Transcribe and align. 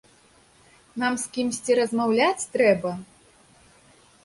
Нам 1.03 1.13
з 1.25 1.35
кімсьці 1.35 1.77
размаўляць 1.81 2.49
трэба? 2.57 2.91